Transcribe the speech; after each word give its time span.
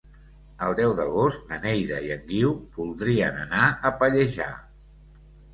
El 0.67 0.71
deu 0.79 0.93
d'agost 0.99 1.43
na 1.51 1.59
Neida 1.65 1.99
i 2.07 2.09
en 2.15 2.25
Guiu 2.31 2.55
voldrien 2.79 3.39
anar 3.45 3.69
a 3.69 3.93
Pallejà. 4.01 4.49